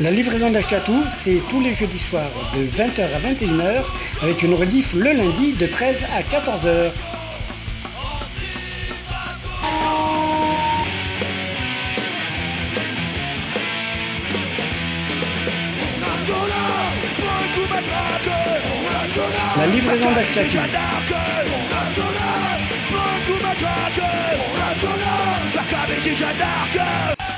[0.00, 3.84] La livraison d'Achetatou, c'est tous les jeudis soirs de 20h à 21h
[4.22, 6.90] avec une rediff le lundi de 13 à 14h.
[19.58, 20.56] La livraison d'Achetatou.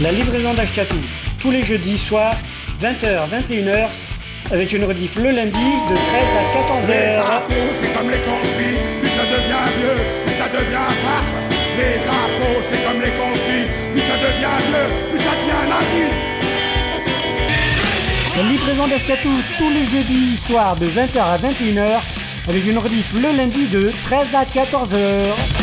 [0.00, 0.96] La livraison d'Ashkatou,
[1.40, 2.36] tous les jeudis soirs,
[2.80, 3.88] 20h, 21h,
[4.52, 7.20] avec une rediff le lundi de 13 à Les 14h.
[7.20, 11.26] impôts, c'est comme les conspires, plus ça devient vieux, plus ça devient farf.
[11.76, 16.04] Les impôts, c'est comme les conspires, plus ça devient vieux, plus ça devient nazi.
[18.36, 22.00] La livraison d'Ashkatou, tous les jeudis soirs de 20h à 21h,
[22.48, 25.57] avec une rediff le lundi de 13 à 14h.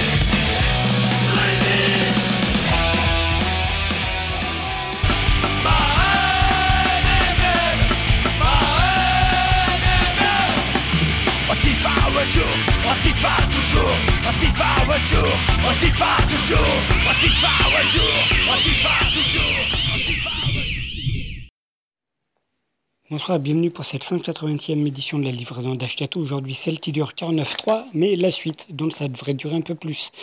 [23.10, 26.22] Bonsoir, bienvenue pour cette 180e édition de la livraison d'Ashkatou.
[26.22, 30.14] Aujourd'hui, celle qui dure 49.3, mais la suite, donc ça devrait durer un peu plus.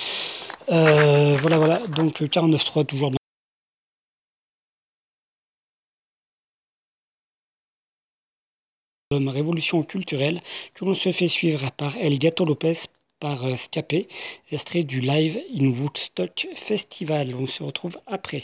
[0.70, 3.10] Euh, voilà, voilà, donc 49.3 toujours
[9.20, 10.40] dans révolution culturelle
[10.74, 12.88] que l'on se fait suivre par El Gato Lopez
[13.22, 14.08] par euh, Scapé,
[14.50, 17.36] extrait du live in Woodstock Festival.
[17.36, 18.42] On se retrouve après.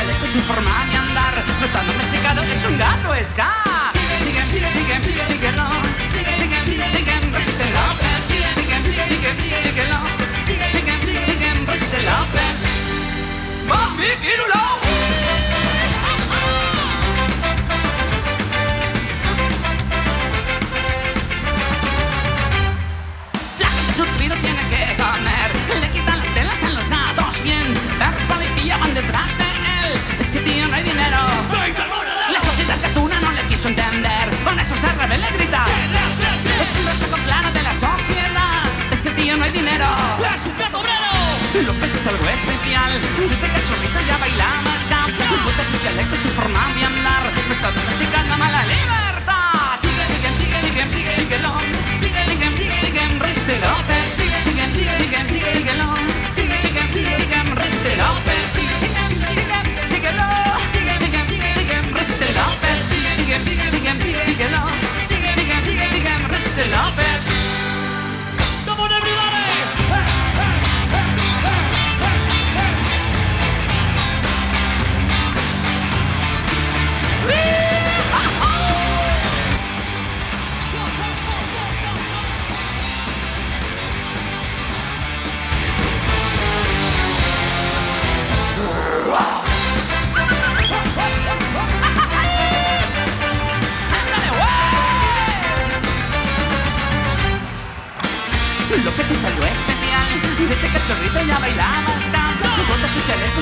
[0.00, 1.34] chaleco y su forma de andar.
[1.58, 3.52] No está domesticado, es un gato ska.
[4.24, 5.54] Siguen, siguen, siguen, siguen, siguen,
[6.12, 7.68] siguen, siguen, siguen, siguen, resisten
[8.28, 9.88] siguen, siguen, siguen, siguen,
[10.46, 12.04] siguen, siguen, siguen, resisten
[13.68, 14.89] Bobby Virulo.
[35.10, 35.64] ve le grita.
[36.62, 38.62] Es un reflejo claro de la sociedad.
[38.92, 39.86] Es que tío no hay dinero.
[40.34, 41.10] Es un gato obrero.
[41.66, 42.92] López es algo especial.
[43.30, 45.00] Desde cachorrito ya bailaba ska.
[45.44, 47.22] Bota su chaleco, su forma de andar.
[47.48, 47.68] No está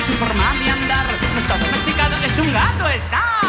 [0.05, 3.48] su forma de andar no está domesticado, es un gato, está.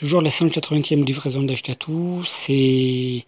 [0.00, 3.22] Toujours la 180e livraison d'Achetatou, c'est...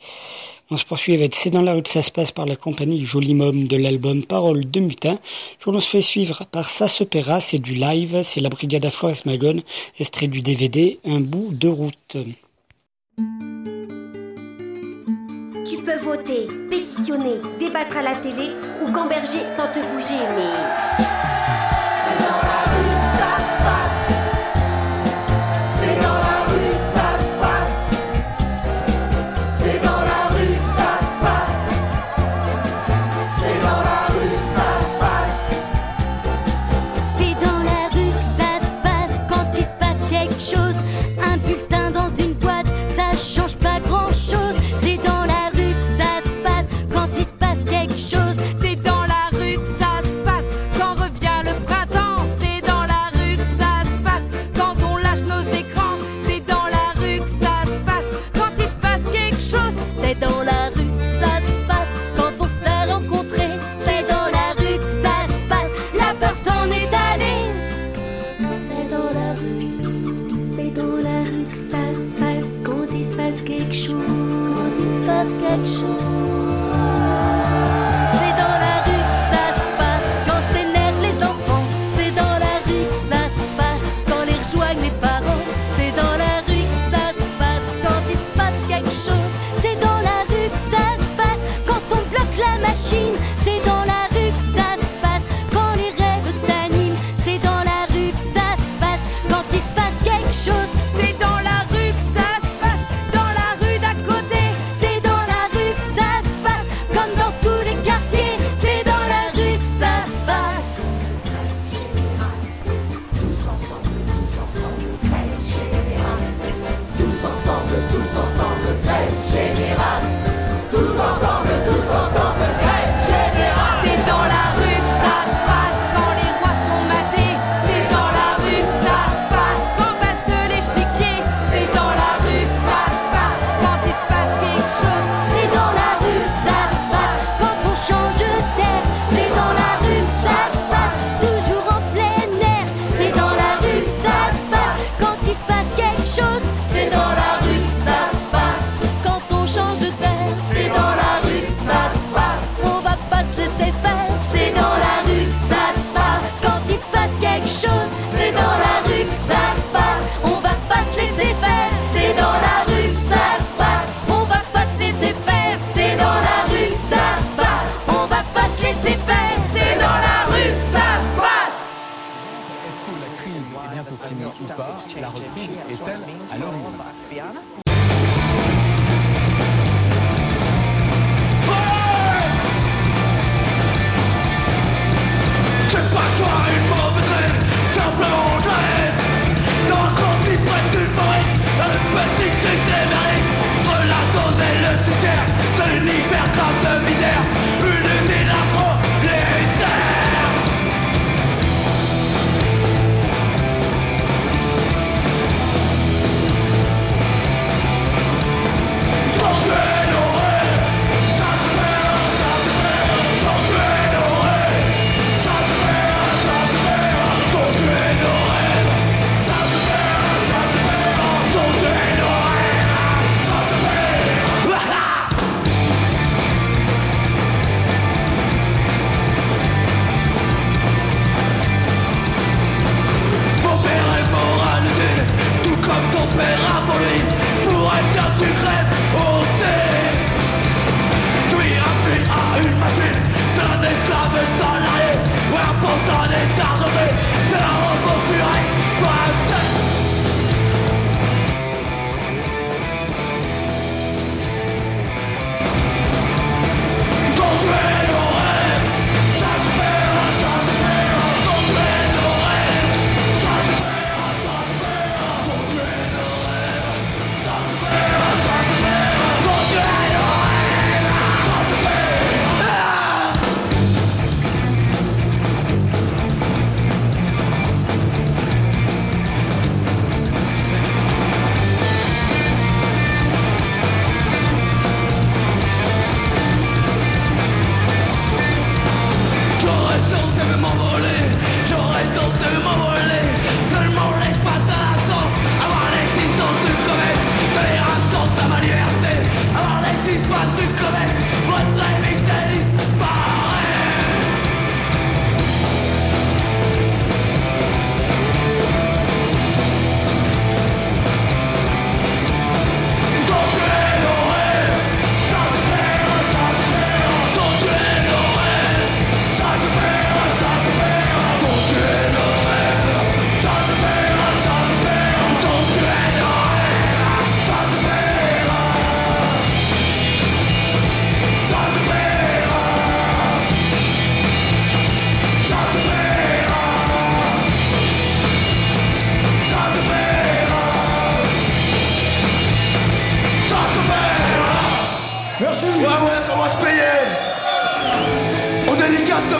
[0.71, 3.05] On se poursuit avec C'est dans la rue que ça se passe par la compagnie
[3.05, 5.19] Jolimum de l'album Parole de Mutin.
[5.59, 9.21] Toujours on se fait suivre par Ça c'est du live, c'est la Brigade à Flores
[9.27, 9.61] Magone,
[9.99, 12.17] extrait du DVD Un bout de route.
[15.69, 18.49] Tu peux voter, pétitionner, débattre à la télé
[18.83, 21.22] ou gamberger sans te bouger, mais...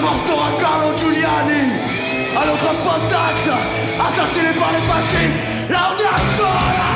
[0.03, 1.65] morceau à Carlo Giuliani,
[2.37, 3.37] à notre Pontax,
[4.07, 5.39] assassiné par les fascistes,
[5.71, 6.93] encore là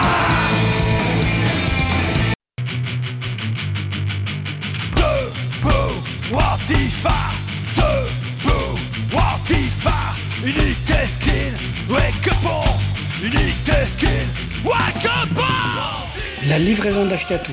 [7.76, 8.78] Debout,
[9.12, 9.96] Watifa,
[10.44, 11.52] unité skin,
[11.88, 14.26] wake up on, unité skin,
[14.64, 17.52] wake up on La livraison d'Achetatou.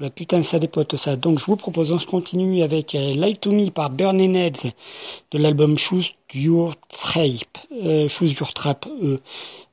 [0.00, 1.14] La putain, ça dépote ça.
[1.16, 4.72] Donc je vous propose, on se continue avec euh, Light to Me par Burning Heads
[5.30, 7.58] de l'album Choose Your Trap.
[7.84, 8.88] Euh, Choose Your Trap.
[9.02, 9.20] Euh,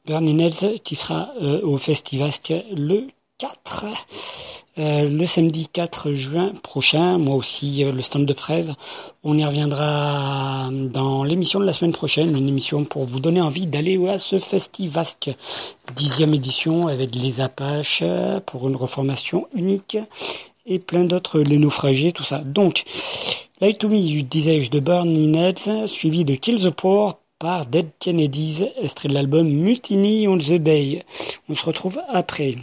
[0.06, 3.08] Burning Heads qui sera euh, au Festivasque le
[3.40, 3.86] 4.
[4.80, 8.74] Euh, le samedi 4 juin prochain, moi aussi euh, le stand de Prève.
[9.24, 13.66] On y reviendra dans l'émission de la semaine prochaine, une émission pour vous donner envie
[13.66, 15.32] d'aller à ce Festivasque,
[15.96, 19.98] dixième édition avec les Apaches euh, pour une reformation unique
[20.66, 22.40] et plein d'autres, les naufragés, tout ça.
[22.40, 22.86] Donc,
[23.60, 28.66] Light to Me, disais-je, de Burning Heads, suivi de Kill the Poor par Dead Kennedys,
[28.82, 31.04] extrait de l'album Mutiny on the Bay.
[31.50, 32.56] On se retrouve après.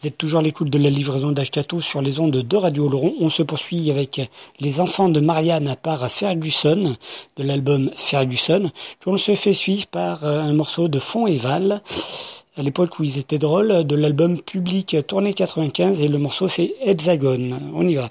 [0.00, 3.14] Vous êtes toujours à l'écoute de la livraison d'Ashkato sur les ondes de Radio Laurent.
[3.18, 4.20] On se poursuit avec
[4.60, 6.94] Les enfants de Marianne par Ferguson,
[7.36, 8.70] de l'album Ferguson.
[9.00, 11.82] Puis on se fait suivre par euh, un morceau de Fond et Val,
[12.56, 16.74] à l'époque où ils étaient drôles, de l'album Public Tournée 95, et le morceau c'est
[16.80, 17.58] Hexagone.
[17.74, 18.08] On y va.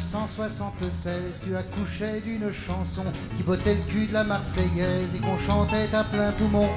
[0.00, 3.04] 1976, tu accouchais d'une chanson
[3.36, 6.68] qui bottait le cul de la Marseillaise et qu'on chantait à plein poumon.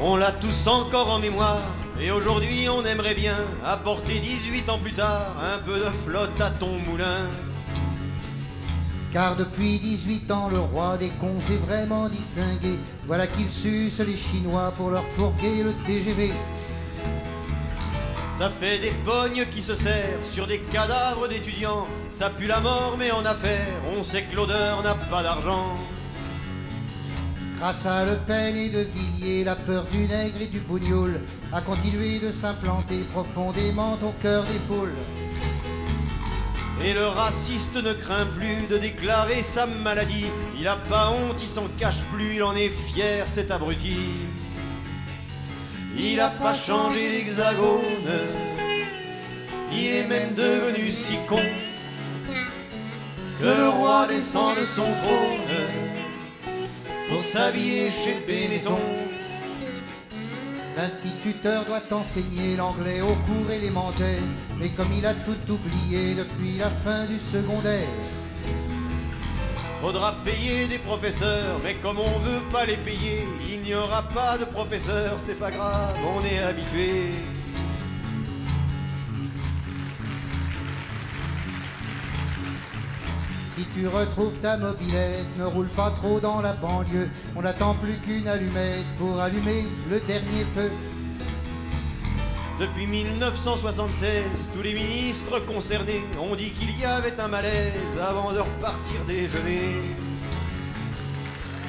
[0.00, 1.60] On l'a tous encore en mémoire,
[2.00, 6.50] et aujourd'hui on aimerait bien apporter 18 ans plus tard un peu de flotte à
[6.50, 7.28] ton moulin.
[9.12, 12.78] Car depuis 18 ans, le roi des cons s'est vraiment distingué.
[13.06, 16.32] Voilà qu'il suce les Chinois pour leur fourguer le TGV.
[18.36, 21.86] Ça fait des pognes qui se serrent sur des cadavres d'étudiants.
[22.10, 23.66] Ça pue la mort, mais en affaire,
[23.98, 25.74] on sait que l'odeur n'a pas d'argent.
[27.56, 31.18] Grâce à Le Pen et de Villiers, la peur du nègre et du bougnoul
[31.50, 34.92] a continué de s'implanter profondément au cœur des foules.
[36.84, 40.26] Et le raciste ne craint plus de déclarer sa maladie.
[40.60, 43.96] Il a pas honte, il s'en cache plus, il en est fier, cet abruti.
[45.98, 47.80] Il a pas changé l'hexagone,
[49.72, 51.40] il est même devenu si con
[53.40, 55.56] le roi descend de son trône
[57.08, 58.78] pour s'habiller chez Benetton.
[60.76, 64.22] L'instituteur doit enseigner l'anglais au cours élémentaire,
[64.58, 67.88] mais comme il a tout oublié depuis la fin du secondaire,
[69.86, 74.36] Faudra payer des professeurs, mais comme on veut pas les payer, il n'y aura pas
[74.36, 77.10] de professeurs, c'est pas grave, on est habitué.
[83.44, 87.96] si tu retrouves ta mobilette, ne roule pas trop dans la banlieue, on n'attend plus
[88.04, 90.70] qu'une allumette pour allumer le dernier feu.
[92.58, 98.38] Depuis 1976, tous les ministres concernés ont dit qu'il y avait un malaise avant de
[98.38, 99.82] repartir déjeuner.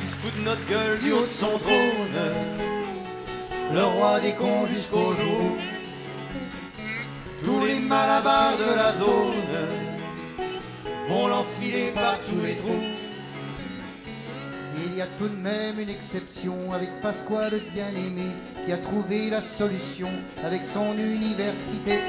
[0.02, 2.20] Ils se foutent notre gueule du haut de son trône.
[3.74, 5.58] le roi des cons jusqu'au jour.
[7.44, 9.68] Tous les malabars de la zone
[11.10, 12.97] vont l'enfiler par tous les trous.
[14.98, 18.32] Il y a tout de même une exception avec Pasquale le bien-aimé
[18.66, 20.10] qui a trouvé la solution
[20.43, 22.00] avec son université.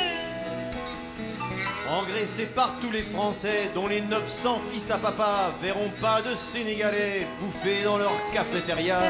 [1.91, 7.27] Engraissés par tous les Français, dont les 900 fils à papa verront pas de Sénégalais
[7.39, 9.01] bouffer dans leur cafétéria.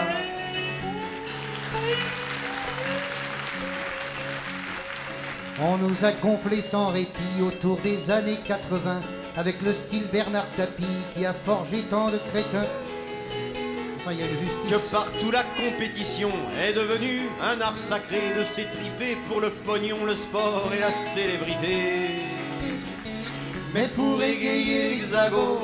[5.62, 9.02] On nous a gonflé sans répit autour des années 80
[9.36, 10.82] avec le style Bernard Tapie
[11.14, 12.66] qui a forgé tant de crétins.
[14.08, 20.14] Que partout la compétition est devenue un art sacré de s'étriper pour le pognon, le
[20.14, 22.22] sport et la célébrité.
[23.74, 25.58] Mais pour égayer l'hexagone,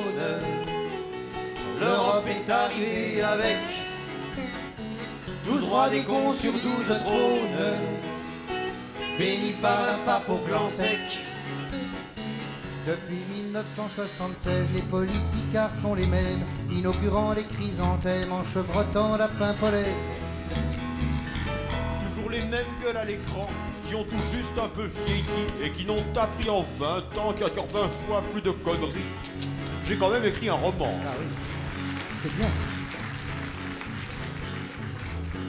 [1.80, 3.56] l'Europe est arrivée avec
[5.46, 6.60] 12 rois des cons sur 12
[7.02, 8.58] trônes,
[9.18, 10.98] bénis par un pape au plan sec.
[12.86, 19.86] Depuis 1976, les politicards sont les mêmes, inaugurant les chrysanthèmes en chevrotant la pimpolaise.
[22.06, 23.48] Toujours les mêmes gueules à l'écran,
[23.84, 25.24] qui ont tout juste un peu vieilli
[25.62, 28.92] et qui n'ont appris en 20 ans qu'à dire 20 fois plus de conneries.
[29.86, 30.92] J'ai quand même écrit un roman.
[32.22, 32.48] C'est bien.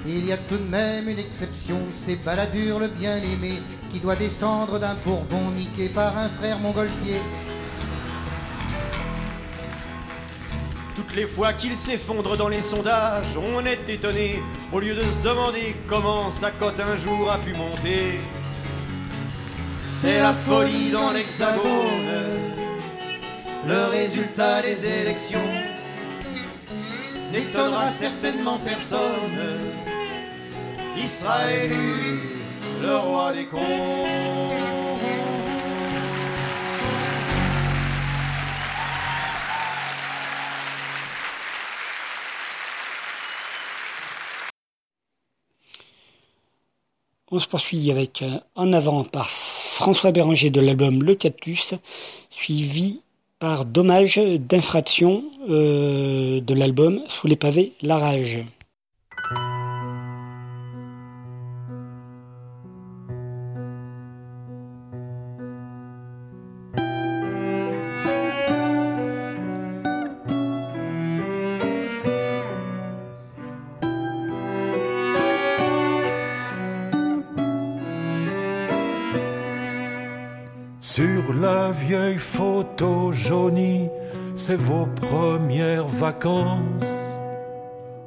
[0.05, 3.61] Il y a tout de même une exception, c'est Balladur le bien-aimé
[3.95, 7.21] qui doit descendre d'un bourbon niqué par un frère montgolfier.
[10.97, 14.43] Toutes les fois qu'il s'effondre dans les sondages, on est étonné,
[14.73, 18.19] au lieu de se demander comment sa cote un jour a pu monter.
[19.87, 21.63] C'est la folie dans l'hexagone,
[23.65, 25.49] le résultat des élections
[27.31, 29.39] n'étonnera certainement personne.
[30.97, 32.35] Il sera élu
[32.85, 33.59] le roi des cons.
[47.31, 51.73] On se poursuit avec euh, En avant par François Béranger de l'album Le Cactus,
[52.29, 53.01] suivi
[53.39, 58.45] par Dommage d'infraction euh, de l'album Sous les pavés, La Rage.
[82.15, 83.89] Vieille photo jaunie,
[84.35, 86.93] c'est vos premières vacances.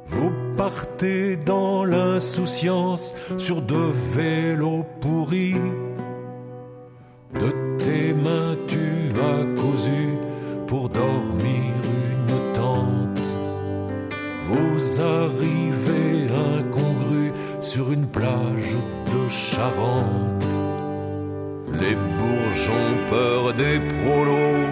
[0.07, 5.55] Vous partez dans l'insouciance sur deux vélos pourris.
[7.33, 10.15] De tes mains tu as cousu
[10.67, 11.73] pour dormir
[12.11, 13.27] une tente.
[14.47, 17.31] Vous arrivez incongru
[17.61, 20.48] sur une plage de Charente.
[21.81, 24.67] Les bourgeons peur des prolos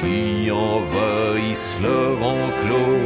[0.00, 3.04] qui envahissent leur enclos.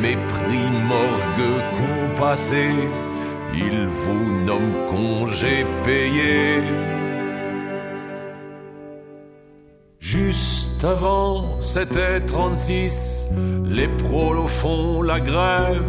[0.00, 2.66] Mépris, morgue, compassé,
[3.54, 6.62] ils vous nomment congé payé.
[10.00, 13.28] Juste avant, c'était 36,
[13.64, 15.84] les prolos font la grève.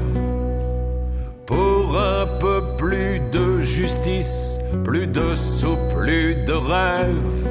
[1.47, 4.52] Pour un peu plus de justice,
[4.83, 7.47] plus de sous, plus de rêve.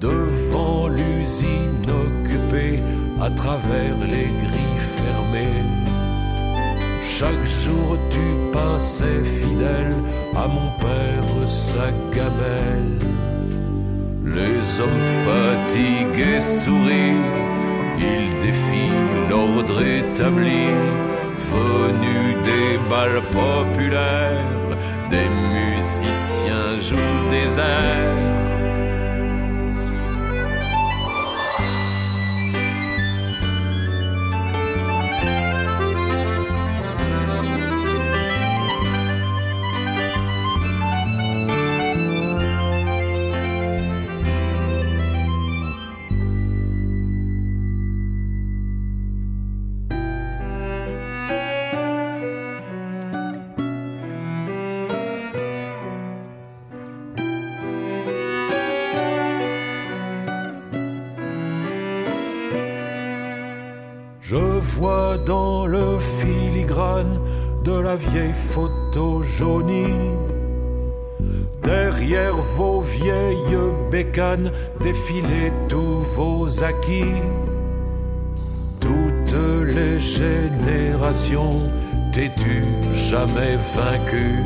[0.00, 2.80] Devant l'usine occupée,
[3.20, 5.62] à travers les grilles fermées.
[7.02, 9.94] Chaque jour tu passais fidèle
[10.34, 12.98] à mon père sa gamelle.
[14.24, 17.26] Les hommes fatigués sourient,
[17.98, 20.66] ils défient l'ordre établi,
[21.52, 24.59] venus des balles populaires,
[25.10, 28.49] des musiciens jouent des airs.
[64.30, 67.18] Je vois dans le filigrane
[67.64, 70.12] de la vieille photo jaunie,
[71.64, 73.58] derrière vos vieilles
[73.90, 77.16] bécanes, défiler tous vos acquis.
[78.78, 79.34] Toutes
[79.74, 81.62] les générations
[82.12, 84.44] têtues, jamais vaincues,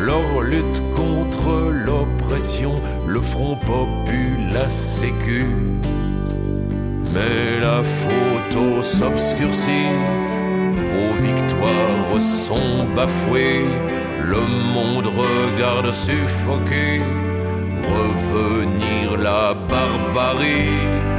[0.00, 2.72] leur lutte contre l'oppression,
[3.06, 5.46] le front populaire sécu.
[7.14, 9.92] Mais la photo s'obscurcit,
[10.92, 13.66] vos victoires sont bafouées,
[14.20, 14.40] le
[14.74, 17.02] monde regarde suffoqué
[17.88, 21.11] revenir la barbarie.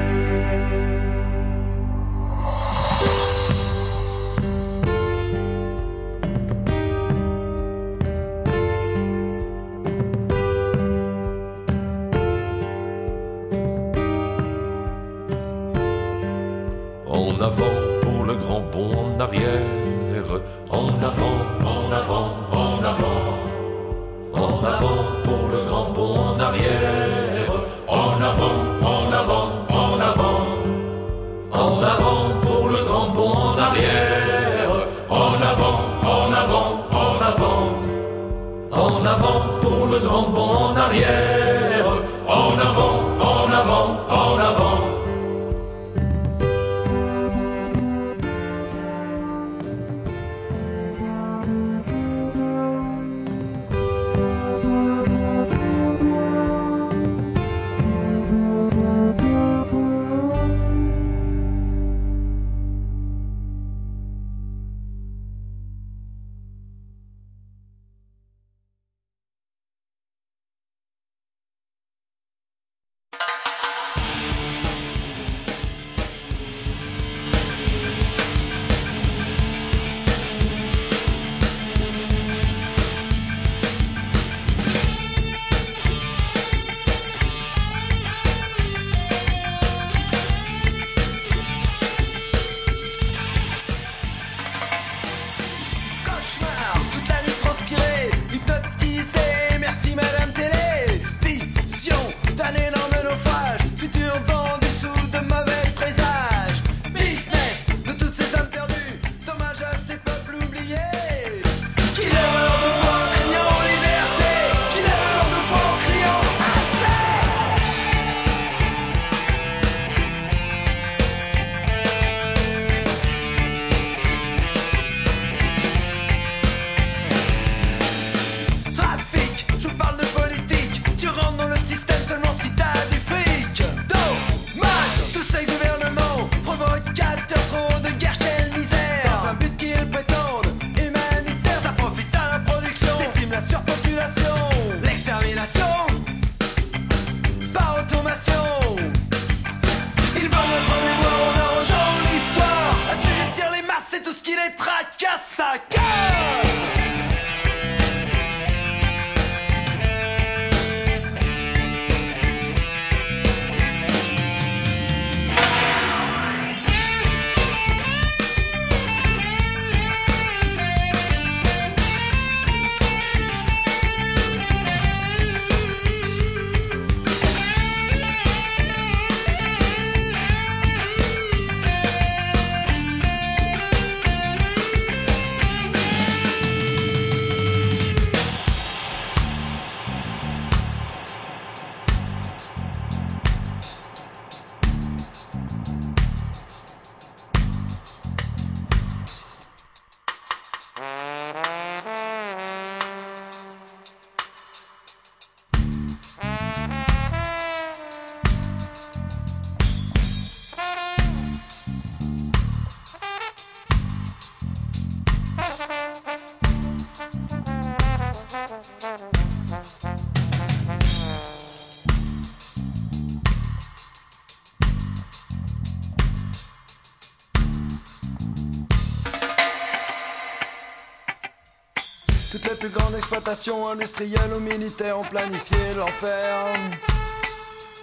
[233.24, 236.46] exploitation industrielle aux militaires ont planifié l'enfer.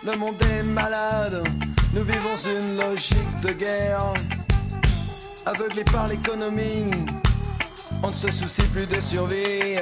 [0.04, 1.42] Le monde est malade,
[1.94, 4.12] nous vivons une logique de guerre.
[5.46, 6.90] Aveuglés par l'économie,
[8.02, 9.78] on ne se soucie plus de survie.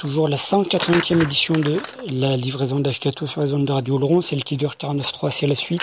[0.00, 1.76] toujours la 180e édition de
[2.10, 5.54] la livraison d'HK2 sur la zone de Radio Laurent, celle qui dure 49.3, c'est la
[5.54, 5.82] suite.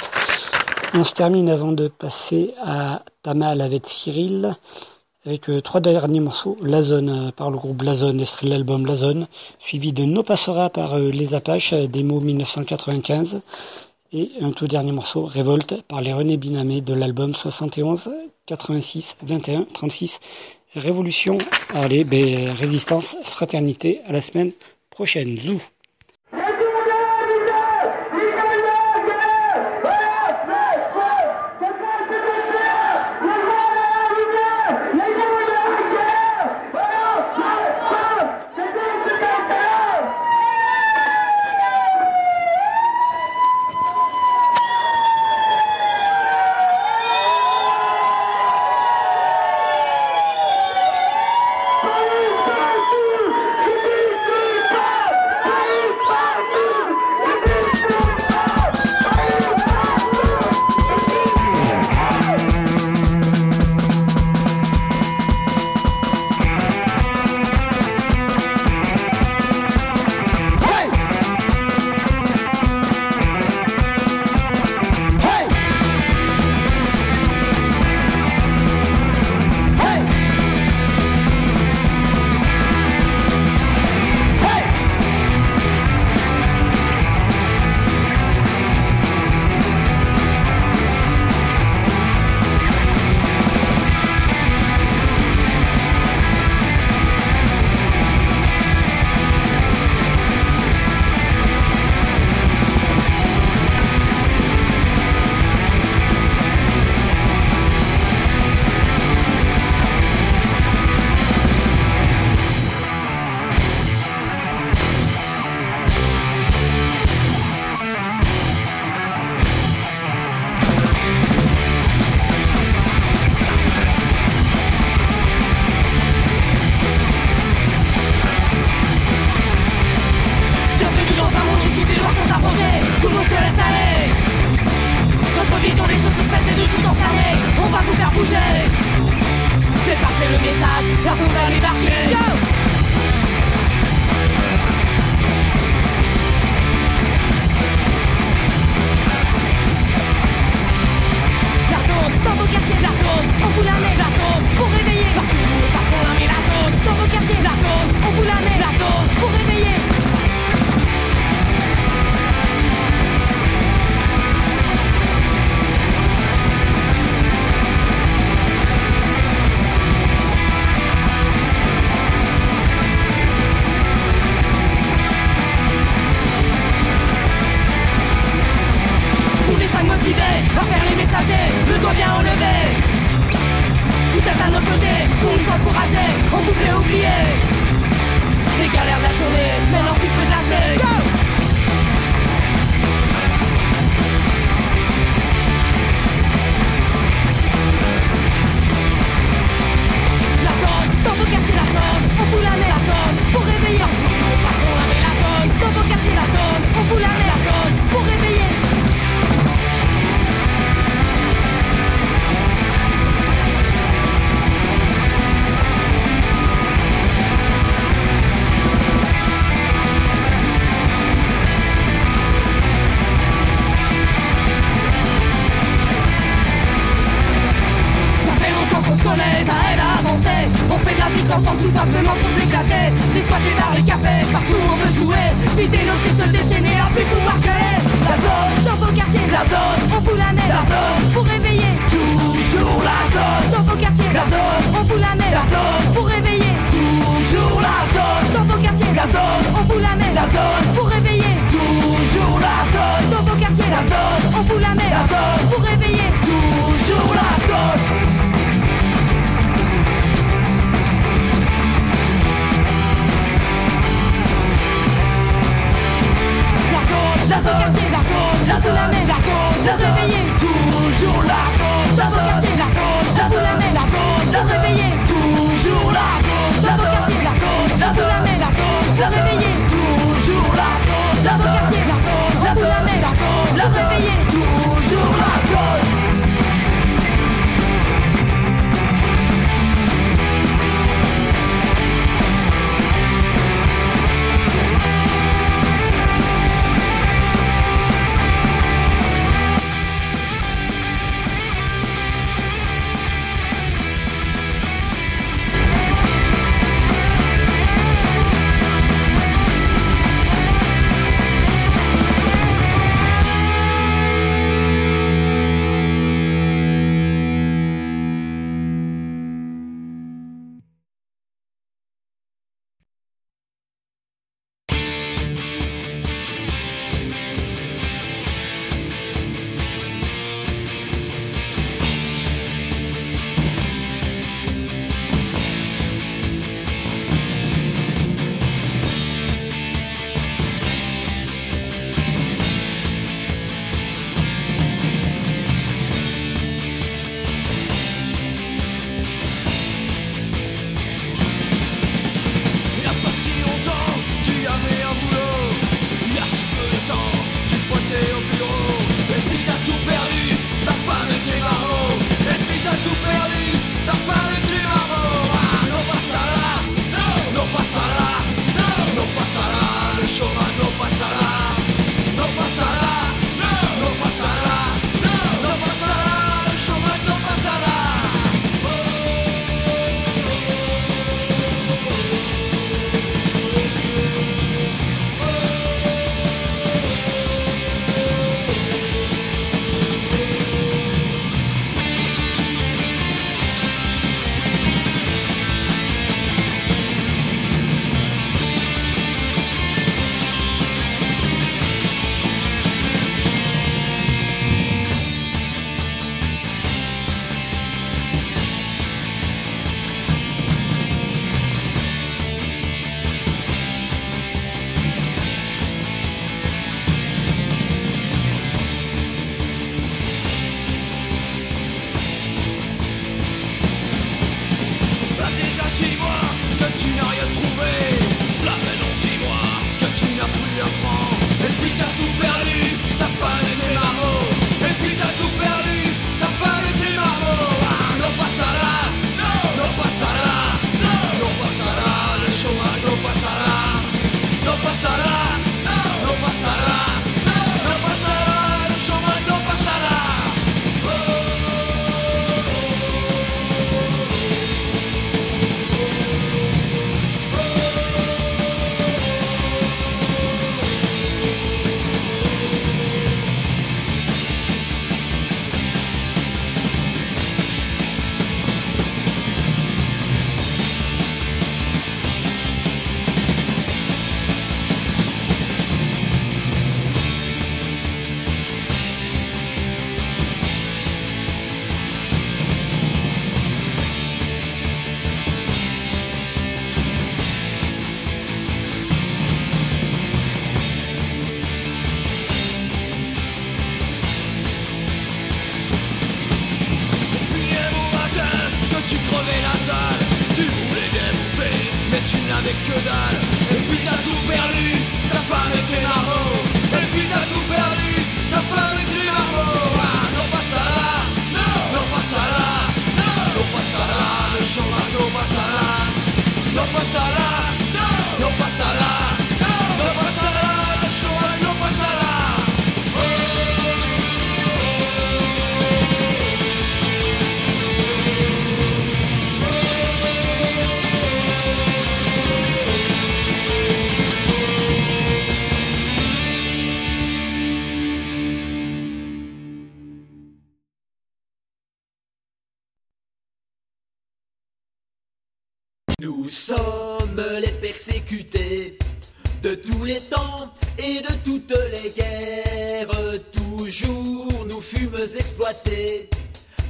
[0.95, 4.55] On se termine avant de passer à Tamal avec Cyril,
[5.24, 8.51] avec euh, trois derniers morceaux, La Zone euh, par le groupe La Zone, extrait de
[8.51, 9.28] l'album La Zone,
[9.59, 13.41] suivi de No Passera par euh, Les Apaches, démo 1995,
[14.13, 18.09] et un tout dernier morceau, Révolte, par les René Binamé de l'album 71,
[18.47, 20.22] 86, 21, 36,
[20.78, 21.40] Révolution,
[21.74, 24.52] allez, ben, résistance, fraternité, à la semaine
[24.92, 25.40] prochaine.
[25.40, 25.60] Zou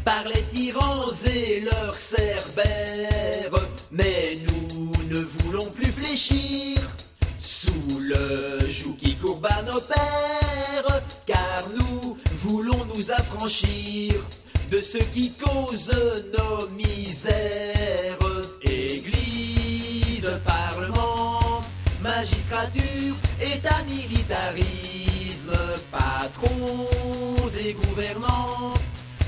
[0.06, 3.68] par les tyrans et leurs cerbères.
[3.92, 6.78] Mais nous ne voulons plus fléchir
[7.40, 14.14] sous le joug qui courbe à nos pères, car nous voulons nous affranchir
[14.70, 15.92] de ce qui cause
[16.38, 18.20] nos misères.
[18.62, 21.62] Église, parlement,
[22.04, 24.87] magistrature, état militarisme,
[25.98, 26.88] patrons
[27.66, 28.74] et gouvernants,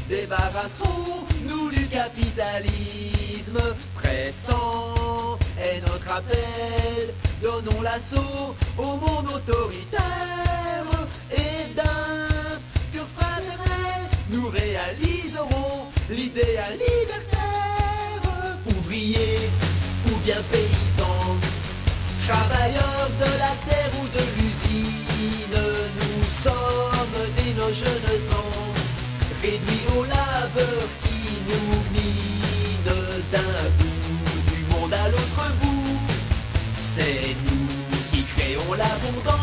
[0.08, 3.60] débarrassons-nous du capitalisme
[3.96, 7.14] pressant est notre appel.
[7.42, 10.86] Donnons l'assaut au monde autoritaire
[11.32, 12.28] et d'un
[12.94, 17.40] cœur fraternel, nous réaliserons l'idéal libertaire.
[18.68, 19.50] Ouvriers
[20.08, 21.38] ou bien paysans,
[22.28, 24.19] travailleurs de la terre ou de
[27.70, 28.74] nos jeunes ans,
[29.42, 32.90] réduits au labeur qui nous mine
[33.32, 36.00] d'un bout du monde à l'autre bout.
[36.76, 37.68] C'est nous
[38.12, 39.39] qui créons l'abondance,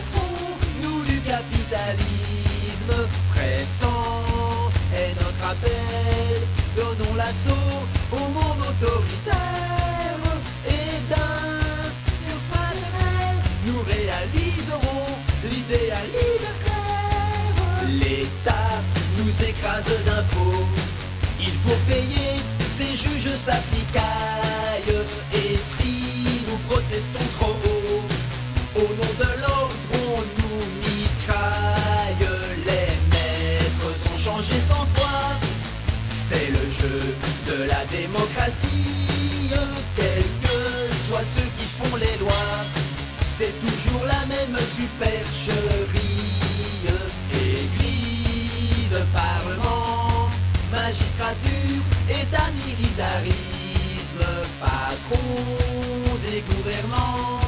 [0.00, 2.94] débarrassons-nous du capitalisme
[3.32, 6.40] pressant est notre appel.
[6.76, 9.34] Donnons l'assaut au monde autoritaire
[10.66, 11.60] et d'un
[12.26, 13.36] cœur fraternel,
[13.66, 15.06] nous réaliserons
[15.44, 17.88] l'idéal libertaire.
[17.88, 18.80] L'État
[19.18, 20.66] nous écrase d'impôts,
[21.40, 22.40] il faut payer,
[22.78, 24.10] ces juges s'applicaillent.
[38.12, 39.50] Démocratie.
[39.96, 40.58] Quels que
[41.06, 42.64] soient ceux qui font les lois,
[43.28, 46.08] c'est toujours la même supercherie.
[47.32, 50.28] Église, parlement,
[50.70, 54.24] magistrature, état militarisme,
[54.60, 57.40] patrons et gouvernants.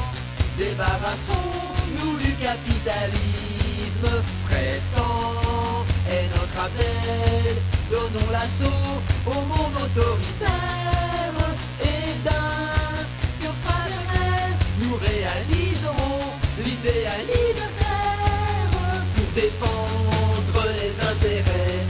[0.59, 4.11] Débarrassons-nous du capitalisme
[4.47, 7.57] pressant est notre appel.
[7.91, 11.35] Donnons l'assaut au monde autoritaire
[11.81, 13.05] et d'un
[13.41, 16.19] cœur fraternel, nous réaliserons
[16.65, 18.71] l'idéal libertaire
[19.15, 21.85] pour défendre les intérêts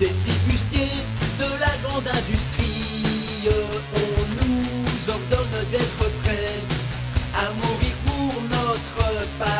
[0.00, 1.02] des flibustiers
[1.38, 3.48] de la grande industrie.
[3.94, 6.60] On nous ordonne d'être prêts
[7.34, 9.57] à mourir pour notre patrie.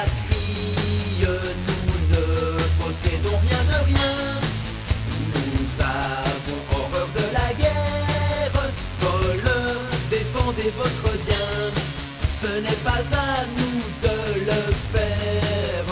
[12.41, 15.85] Ce n'est pas à nous de le faire.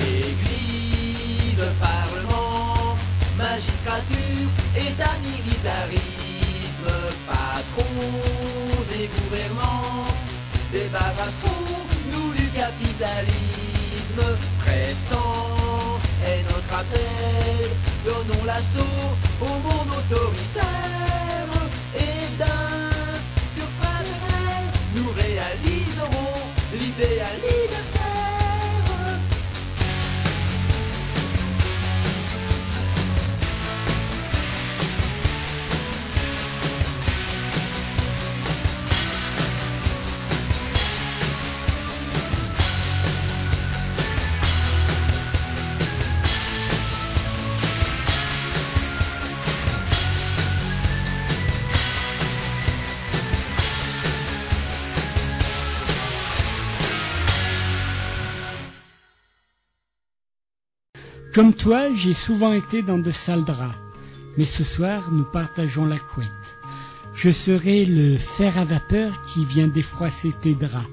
[0.00, 2.94] Église, parlement,
[3.38, 6.92] magistrature, état militarisme,
[7.26, 8.20] patrons
[9.00, 10.04] et gouvernants,
[10.70, 14.24] débarrassons-nous du capitalisme.
[14.58, 17.70] Pressant est notre appel,
[18.04, 19.08] donnons l'assaut
[19.40, 21.48] au monde autoritaire
[21.96, 22.90] et d'un
[23.54, 23.66] pur
[24.94, 25.73] nous réaliserons
[27.06, 27.83] l'idéal
[61.34, 63.74] Comme toi, j'ai souvent été dans de sales draps,
[64.38, 66.30] mais ce soir, nous partageons la couette.
[67.12, 70.86] Je serai le fer à vapeur qui vient défroisser tes draps,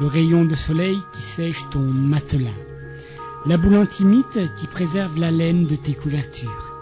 [0.00, 2.48] le rayon de soleil qui sèche ton matelas,
[3.44, 6.74] la boule antimite qui préserve la laine de tes couvertures,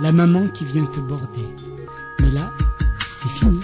[0.00, 1.48] la maman qui vient te border.
[2.18, 2.52] Mais là,
[3.22, 3.60] c'est fini.